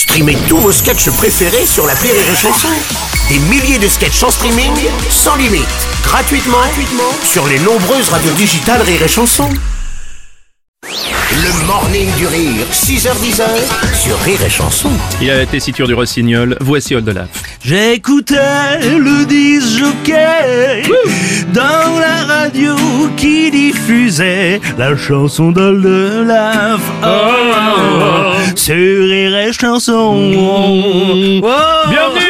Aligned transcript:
Streamez 0.00 0.38
tous 0.48 0.56
vos 0.56 0.72
sketchs 0.72 1.10
préférés 1.10 1.66
sur 1.66 1.86
la 1.86 1.92
Rire 1.92 2.14
et 2.14 2.34
Chanson. 2.34 2.68
Des 3.28 3.38
milliers 3.38 3.78
de 3.78 3.86
sketchs 3.86 4.22
en 4.22 4.30
streaming, 4.30 4.72
sans 5.10 5.36
limite, 5.36 5.68
gratuitement, 6.02 6.56
gratuitement 6.56 7.12
sur 7.22 7.46
les 7.46 7.58
nombreuses 7.58 8.08
radios 8.08 8.32
digitales 8.32 8.80
Rire 8.80 9.02
et 9.02 9.08
Chanson. 9.08 9.50
Le 10.82 11.66
morning 11.66 12.08
du 12.16 12.26
rire, 12.26 12.64
6h10 12.72 13.42
sur 13.94 14.18
Rire 14.20 14.42
et 14.42 14.48
Chanson. 14.48 14.90
Il 15.20 15.30
a 15.30 15.36
la 15.36 15.44
tessiture 15.44 15.86
du 15.86 15.92
rossignol, 15.92 16.56
voici 16.62 16.94
Oldelaf. 16.94 17.49
J'écoutais 17.62 18.78
le 18.98 19.26
disque 19.26 19.80
jockey 19.80 20.82
dans 21.52 21.98
la 22.00 22.24
radio 22.24 22.74
qui 23.18 23.50
diffusait 23.50 24.60
la 24.78 24.96
chanson 24.96 25.52
d'Oldelaf. 25.52 26.80
Oh, 27.02 27.06
oh, 27.06 28.00
oh, 28.02 28.56
sur 28.56 29.52
Chanson. 29.52 30.32
Oh. 30.38 31.90
Bienvenue 31.90 32.29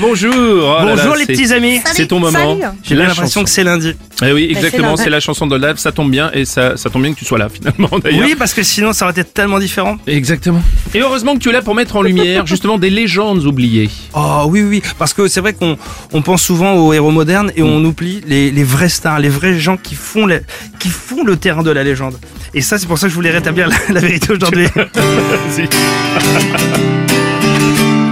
Bonjour 0.00 0.34
Oh 0.34 0.76
Bonjour 0.82 1.12
là, 1.14 1.18
les 1.18 1.26
petits 1.26 1.52
amis. 1.52 1.80
C'est 1.92 2.06
ton 2.08 2.20
moment. 2.20 2.58
J'ai 2.82 2.94
l'impression 2.94 3.44
que 3.44 3.50
c'est 3.50 3.64
lundi. 3.64 3.94
Eh 4.22 4.32
oui, 4.32 4.48
exactement, 4.50 4.96
c'est 4.96 5.10
la 5.10 5.20
chanson 5.20 5.46
d'Oldelaf, 5.46 5.78
ça 5.78 5.92
tombe 5.92 6.10
bien 6.10 6.30
et 6.32 6.44
ça, 6.44 6.76
ça 6.76 6.90
tombe 6.90 7.02
bien 7.02 7.12
que 7.12 7.18
tu 7.18 7.24
sois 7.24 7.38
là 7.38 7.48
finalement 7.48 7.98
d'ailleurs. 7.98 8.26
Oui, 8.26 8.34
parce 8.38 8.54
que 8.54 8.62
sinon 8.62 8.92
ça 8.92 9.04
aurait 9.06 9.12
été 9.12 9.24
tellement 9.24 9.58
différent. 9.58 9.96
Exactement. 10.06 10.62
Et 10.94 11.00
heureusement 11.00 11.34
que 11.34 11.40
tu 11.40 11.48
es 11.48 11.52
là 11.52 11.62
pour 11.62 11.74
mettre 11.74 11.96
en 11.96 12.02
lumière 12.02 12.46
justement 12.54 12.78
des 12.78 12.90
légendes 12.90 13.44
oubliées. 13.44 13.90
Oh 14.14 14.44
oui, 14.48 14.62
oui, 14.62 14.82
parce 14.98 15.12
que 15.12 15.28
c'est 15.28 15.40
vrai 15.40 15.52
qu'on 15.52 15.76
on 16.12 16.22
pense 16.22 16.42
souvent 16.42 16.74
aux 16.74 16.92
héros 16.92 17.10
modernes 17.10 17.52
et 17.56 17.62
on 17.62 17.84
oublie 17.84 18.20
les, 18.26 18.50
les 18.50 18.64
vrais 18.64 18.88
stars, 18.88 19.18
les 19.18 19.28
vrais 19.28 19.58
gens 19.58 19.76
qui 19.76 19.94
font, 19.94 20.26
les- 20.26 20.40
qui 20.78 20.88
font 20.88 21.24
le 21.24 21.36
terrain 21.36 21.62
de 21.62 21.70
la 21.70 21.82
légende. 21.84 22.18
Et 22.54 22.60
ça, 22.60 22.78
c'est 22.78 22.86
pour 22.86 22.98
ça 22.98 23.06
que 23.06 23.10
je 23.10 23.14
voulais 23.16 23.30
rétablir 23.30 23.68
la, 23.68 23.76
la 23.90 24.00
vérité 24.00 24.32
aujourd'hui. 24.32 24.66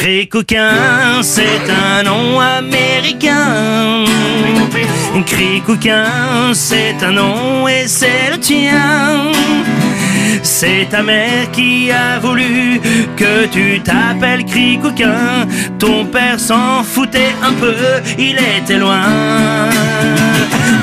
Vas-y. 0.00 0.28
Cricouquin, 0.28 1.22
c'est 1.22 1.60
un 1.68 2.02
nom 2.02 2.40
américain. 2.40 4.04
Cricouquin, 5.26 6.54
c'est 6.54 6.96
un 7.02 7.12
nom 7.12 7.68
et 7.68 7.86
c'est 7.86 8.30
le 8.30 8.38
tien. 8.38 9.32
C'est 10.42 10.88
ta 10.90 11.02
mère 11.02 11.50
qui 11.52 11.90
a 11.92 12.18
voulu 12.18 12.80
que 13.16 13.46
tu 13.46 13.80
t'appelles 13.80 14.44
Cricouquin. 14.44 15.46
Ton 15.78 16.06
père 16.06 16.40
s'en 16.40 16.82
foutait 16.82 17.34
un 17.42 17.52
peu, 17.52 17.76
il 18.18 18.38
était 18.38 18.78
loin. 18.78 19.68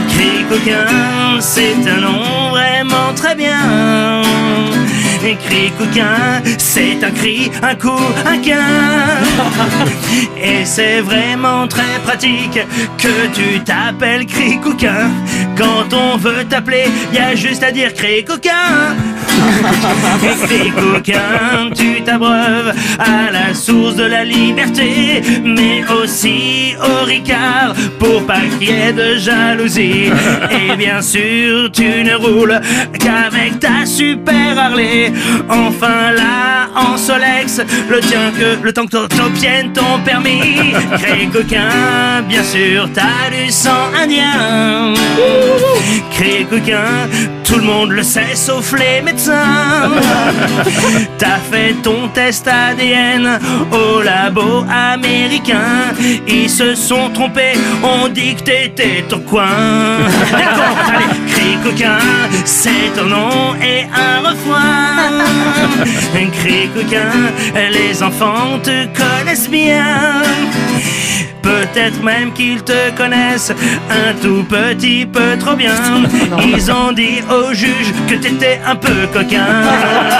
Cricouquin, 0.09 1.39
c'est 1.39 1.75
un 1.87 2.01
nom 2.01 2.49
vraiment 2.51 3.13
très 3.15 3.35
bien. 3.35 4.26
C'est 6.57 7.03
un 7.03 7.11
cri, 7.11 7.51
un 7.61 7.75
coup, 7.75 7.99
un 8.25 8.37
quin. 8.37 8.63
Et 10.41 10.63
c'est 10.63 11.01
vraiment 11.01 11.67
très 11.67 11.99
pratique 12.05 12.59
que 12.97 13.27
tu 13.33 13.59
t'appelles 13.61 14.25
Cricouquin. 14.25 15.09
Quand 15.57 15.93
on 15.93 16.15
veut 16.15 16.45
t'appeler, 16.45 16.85
y 17.13 17.17
a 17.17 17.35
juste 17.35 17.61
à 17.63 17.71
dire 17.71 17.93
Cricouquin. 17.93 18.95
Et 20.23 20.47
Cricouquin, 20.47 21.69
tu 21.75 22.01
t'abreuves 22.03 22.73
à 22.99 23.31
la 23.31 23.53
source 23.53 23.95
de 23.95 24.03
la 24.03 24.23
liberté, 24.23 25.21
mais 25.43 25.83
aussi 26.01 26.75
au 26.81 27.05
Ricard 27.05 27.73
pour 27.99 28.25
pas 28.25 28.41
qu'il 28.59 28.69
y 28.69 28.71
ait 28.71 28.93
de 28.93 29.17
jalousie. 29.17 30.11
Et 30.51 30.75
bien 30.75 31.01
sûr, 31.01 31.71
tu 31.71 32.03
ne 32.03 32.15
roules 32.15 32.59
qu'avec 32.99 33.59
ta 33.59 33.85
super 33.85 34.57
Harley. 34.57 35.11
Enfin 35.49 36.11
là, 36.11 36.69
en 36.75 36.97
Solex, 36.97 37.61
le 37.89 37.99
tien 37.99 38.31
que 38.37 38.63
le 38.63 38.73
temps 38.73 38.85
que 38.85 39.07
t'obtiennes 39.07 39.73
ton 39.73 39.99
permis. 40.03 40.73
Cricouquin, 41.01 42.21
bien 42.27 42.43
sûr, 42.43 42.89
t'as 42.93 43.29
du 43.29 43.51
sang 43.51 43.91
indien. 44.01 44.93
Cricouquin, 46.11 47.07
tout 47.43 47.55
le 47.55 47.63
monde 47.63 47.91
le 47.91 48.03
sait 48.03 48.35
sauf 48.35 48.73
les 48.73 49.01
médecins. 49.01 49.26
T'as 51.17 51.39
fait 51.51 51.73
ton 51.83 52.07
test 52.09 52.47
ADN 52.47 53.39
au 53.71 54.01
labo 54.01 54.65
américain. 54.69 55.93
Ils 56.27 56.49
se 56.49 56.75
sont 56.75 57.09
trompés, 57.13 57.57
on 57.83 58.07
dit 58.07 58.35
que 58.35 58.43
t'étais 58.43 59.05
au 59.13 59.19
coin. 59.19 59.99
D'accord, 60.31 60.77
allez, 60.93 61.31
cri 61.31 61.57
coquin, 61.63 61.99
c'est 62.45 62.93
ton 62.95 63.05
nom 63.05 63.55
et 63.61 63.85
un 63.93 64.19
refrain. 64.29 65.23
Cri 66.39 66.69
coquin, 66.73 67.31
les 67.71 68.01
enfants 68.03 68.59
te 68.63 68.85
connaissent 68.87 69.49
bien. 69.49 70.21
Peut-être 71.47 72.03
même 72.03 72.33
qu'ils 72.33 72.61
te 72.61 72.91
connaissent 72.97 73.53
un 73.89 74.13
tout 74.21 74.43
petit 74.43 75.05
peu 75.05 75.37
trop 75.39 75.55
bien. 75.55 75.71
Ils 76.43 76.69
ont 76.69 76.91
dit 76.91 77.21
au 77.31 77.53
juge 77.53 77.93
que 78.09 78.15
t'étais 78.15 78.59
un 78.65 78.75
peu 78.75 79.07
coquin. 79.13 79.45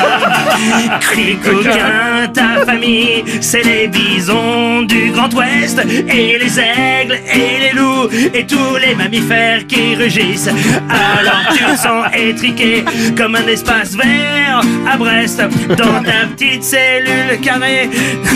Cri 0.99 1.37
coquin, 1.37 2.27
ta 2.33 2.65
famille, 2.65 3.23
c'est 3.41 3.63
les 3.63 3.87
bisons 3.87 4.81
du 4.83 5.11
Grand 5.11 5.33
Ouest 5.33 5.79
et 5.85 6.37
les 6.37 6.59
aigles 6.59 7.19
et 7.33 7.59
les 7.59 7.73
loups 7.73 8.09
et 8.33 8.45
tous 8.45 8.75
les 8.77 8.95
mammifères 8.95 9.65
qui 9.67 9.95
rugissent. 9.95 10.49
Alors 10.89 11.53
tu 11.55 11.63
te 11.63 11.77
sens 11.77 12.05
étriqué 12.13 12.83
comme 13.17 13.35
un 13.35 13.47
espace 13.47 13.95
vert 13.95 14.61
à 14.91 14.97
Brest 14.97 15.41
dans 15.69 16.03
ta 16.03 16.27
petite 16.35 16.63
cellule 16.63 17.39
carrée 17.41 17.89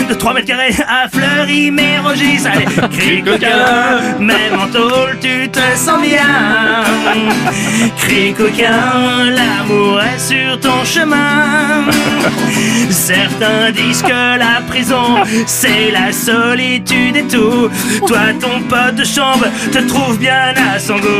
de 0.08 0.14
3 0.14 0.34
mètres 0.34 0.46
carrés 0.46 0.74
à 0.86 1.08
Fleury-Mérogis. 1.08 2.46
Allez, 2.46 2.66
cri 2.96 3.22
coquin, 3.22 4.18
même 4.18 4.58
en 4.58 4.66
tôle 4.68 5.18
tu 5.20 5.48
te 5.48 5.60
sens 5.76 6.00
bien. 6.02 6.84
Cri 7.98 8.32
coquin, 8.34 9.30
l'amour 9.30 10.00
est 10.02 10.18
sur 10.18 10.60
ton 10.60 10.84
chemin. 10.84 11.86
Certains 12.90 13.70
disent 13.72 14.02
que 14.02 14.38
la 14.38 14.60
prison, 14.68 15.16
c'est 15.46 15.90
la 15.90 16.12
solitude 16.12 17.16
et 17.16 17.26
tout. 17.26 17.70
Toi, 18.06 18.32
ton 18.40 18.60
pote 18.68 18.96
de 18.96 19.04
chambre 19.04 19.46
te 19.72 19.78
trouve 19.78 20.18
bien 20.18 20.54
à 20.56 20.78
son 20.78 20.96
goût. 20.96 21.08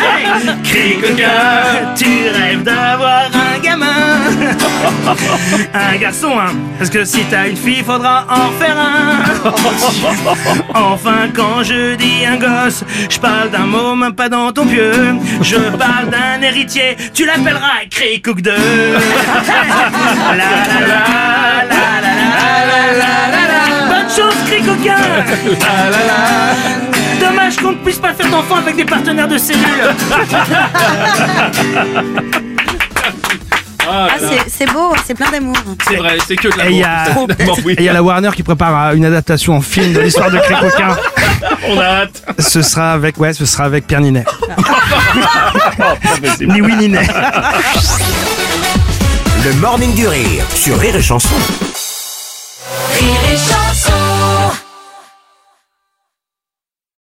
Hey, 0.00 0.26
cri 0.64 1.00
coquin, 1.00 1.94
tu 1.96 2.28
rêves 2.34 2.62
d'avoir. 2.62 3.19
Euh, 5.10 5.92
un 5.94 5.96
garçon, 5.96 6.38
hein, 6.38 6.52
parce 6.78 6.90
que 6.90 7.04
si 7.04 7.22
t'as 7.30 7.48
une 7.48 7.56
fille, 7.56 7.82
faudra 7.84 8.26
en 8.28 8.50
faire 8.62 8.76
un. 8.78 9.20
Enfin, 10.74 11.28
quand 11.34 11.62
je 11.62 11.94
dis 11.96 12.24
un 12.26 12.36
gosse, 12.36 12.84
je 13.08 13.18
parle 13.18 13.50
d'un 13.50 13.66
môme, 13.66 14.12
pas 14.14 14.28
dans 14.28 14.52
ton 14.52 14.66
pieu. 14.66 14.92
Je 15.42 15.56
parle 15.56 16.10
d'un 16.10 16.40
héritier, 16.42 16.96
tu 17.14 17.26
l'appelleras 17.26 17.86
Cray 17.90 18.20
Cook 18.20 18.40
2. 18.42 18.50
La, 20.30 20.36
la, 20.36 20.46
la, 20.80 22.00
la, 22.00 22.16
la 22.96 23.50
chose, 24.10 24.34
cri 24.46 24.62
coquin 24.62 24.96
Dommage 27.20 27.56
qu'on 27.56 27.72
ne 27.72 27.76
puisse 27.76 27.98
pas 27.98 28.12
faire 28.12 28.30
d'enfants 28.30 28.56
avec 28.56 28.76
des 28.76 28.84
partenaires 28.84 29.28
de 29.28 29.38
cellule 29.38 29.94
Ah, 33.92 34.08
Ah, 34.12 34.16
c'est- 34.46 34.72
beau, 34.72 34.92
c'est 35.06 35.14
plein 35.14 35.30
d'amour. 35.30 35.56
c'est 35.88 35.96
vrai, 35.96 36.18
c'est 36.26 36.36
que 36.36 36.48
de 36.48 36.60
Et 36.68 36.70
il 36.70 36.76
y 36.78 36.82
l'amour. 36.82 37.28
oui. 37.64 37.72
Et 37.74 37.82
il 37.82 37.84
y 37.84 37.88
a 37.88 37.92
la 37.92 38.02
Warner 38.02 38.30
qui 38.34 38.42
prépare 38.42 38.88
euh, 38.90 38.94
une 38.94 39.04
adaptation 39.04 39.56
en 39.56 39.60
film 39.60 39.92
de 39.92 40.00
l'histoire 40.00 40.30
de 40.30 40.38
Cri 40.38 40.54
Coquin. 40.60 40.96
On 41.68 41.78
a 41.78 41.84
hâte. 41.84 42.22
Ce 42.38 42.62
sera 42.62 42.92
avec, 42.92 43.18
ouais, 43.18 43.32
ce 43.32 43.46
sera 43.46 43.64
avec 43.64 43.86
Pierre 43.86 44.00
Ninet. 44.00 44.24
Ni 46.40 46.60
oui 46.60 46.74
ni 46.76 46.88
Ninet. 46.88 47.06
Le 49.44 49.52
morning 49.54 49.94
du 49.94 50.06
rire 50.06 50.44
sur 50.54 50.78
Rire 50.78 50.96
et 50.96 51.02
Chanson. 51.02 51.34
Rire 52.98 53.08
et 53.32 53.36
chanson 53.36 53.69